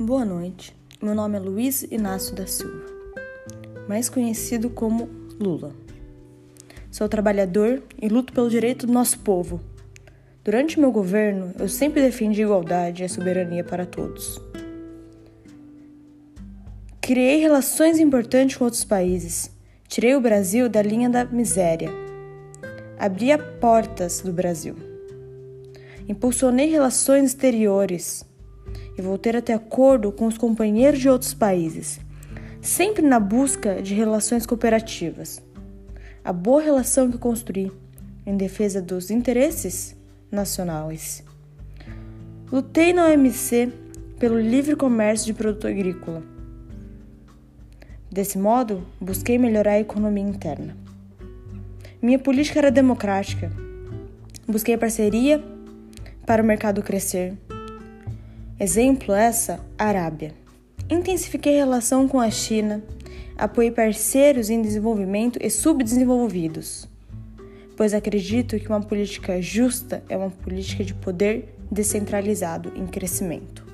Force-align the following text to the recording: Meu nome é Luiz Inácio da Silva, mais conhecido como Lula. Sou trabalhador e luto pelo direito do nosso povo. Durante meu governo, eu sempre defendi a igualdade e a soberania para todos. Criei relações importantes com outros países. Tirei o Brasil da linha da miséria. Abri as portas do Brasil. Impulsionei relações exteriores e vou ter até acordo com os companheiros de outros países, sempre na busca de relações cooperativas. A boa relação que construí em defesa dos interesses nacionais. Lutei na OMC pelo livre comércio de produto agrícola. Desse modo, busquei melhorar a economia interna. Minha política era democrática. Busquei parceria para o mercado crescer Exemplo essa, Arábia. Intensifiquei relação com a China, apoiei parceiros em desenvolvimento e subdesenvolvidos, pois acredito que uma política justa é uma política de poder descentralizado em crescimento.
Meu 0.00 1.12
nome 1.12 1.36
é 1.36 1.40
Luiz 1.40 1.82
Inácio 1.90 2.32
da 2.32 2.46
Silva, 2.46 2.86
mais 3.88 4.08
conhecido 4.08 4.70
como 4.70 5.08
Lula. 5.40 5.74
Sou 6.88 7.08
trabalhador 7.08 7.82
e 8.00 8.08
luto 8.08 8.32
pelo 8.32 8.48
direito 8.48 8.86
do 8.86 8.92
nosso 8.92 9.18
povo. 9.18 9.60
Durante 10.44 10.78
meu 10.78 10.92
governo, 10.92 11.52
eu 11.58 11.68
sempre 11.68 12.00
defendi 12.00 12.40
a 12.40 12.44
igualdade 12.44 13.02
e 13.02 13.06
a 13.06 13.08
soberania 13.08 13.64
para 13.64 13.84
todos. 13.84 14.40
Criei 17.00 17.40
relações 17.40 17.98
importantes 17.98 18.56
com 18.56 18.66
outros 18.66 18.84
países. 18.84 19.50
Tirei 19.88 20.14
o 20.14 20.20
Brasil 20.20 20.68
da 20.68 20.80
linha 20.80 21.10
da 21.10 21.24
miséria. 21.24 21.90
Abri 22.96 23.32
as 23.32 23.42
portas 23.60 24.20
do 24.20 24.32
Brasil. 24.32 24.76
Impulsionei 26.08 26.70
relações 26.70 27.24
exteriores 27.30 28.27
e 28.98 29.02
vou 29.02 29.16
ter 29.16 29.36
até 29.36 29.54
acordo 29.54 30.10
com 30.10 30.26
os 30.26 30.36
companheiros 30.36 30.98
de 30.98 31.08
outros 31.08 31.32
países, 31.32 32.00
sempre 32.60 33.00
na 33.00 33.20
busca 33.20 33.80
de 33.80 33.94
relações 33.94 34.44
cooperativas. 34.44 35.40
A 36.24 36.32
boa 36.32 36.60
relação 36.60 37.08
que 37.08 37.16
construí 37.16 37.70
em 38.26 38.36
defesa 38.36 38.82
dos 38.82 39.10
interesses 39.10 39.96
nacionais. 40.30 41.22
Lutei 42.50 42.92
na 42.92 43.06
OMC 43.06 43.72
pelo 44.18 44.38
livre 44.38 44.74
comércio 44.74 45.26
de 45.26 45.32
produto 45.32 45.68
agrícola. 45.68 46.22
Desse 48.10 48.36
modo, 48.36 48.84
busquei 49.00 49.38
melhorar 49.38 49.72
a 49.72 49.80
economia 49.80 50.24
interna. 50.24 50.76
Minha 52.02 52.18
política 52.18 52.58
era 52.58 52.70
democrática. 52.70 53.52
Busquei 54.46 54.76
parceria 54.76 55.42
para 56.26 56.42
o 56.42 56.46
mercado 56.46 56.82
crescer 56.82 57.34
Exemplo 58.60 59.14
essa, 59.14 59.64
Arábia. 59.78 60.34
Intensifiquei 60.90 61.54
relação 61.54 62.08
com 62.08 62.18
a 62.18 62.28
China, 62.28 62.82
apoiei 63.36 63.70
parceiros 63.70 64.50
em 64.50 64.60
desenvolvimento 64.60 65.38
e 65.40 65.48
subdesenvolvidos, 65.48 66.88
pois 67.76 67.94
acredito 67.94 68.58
que 68.58 68.66
uma 68.66 68.80
política 68.80 69.40
justa 69.40 70.02
é 70.08 70.16
uma 70.16 70.30
política 70.30 70.82
de 70.82 70.92
poder 70.92 71.54
descentralizado 71.70 72.72
em 72.74 72.84
crescimento. 72.84 73.67